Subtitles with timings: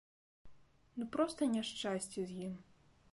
[1.01, 2.57] Ну проста няшчасце з ім.